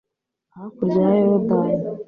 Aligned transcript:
hakurya 0.55 0.99
ya 1.07 1.13
yorudani 1.21 1.79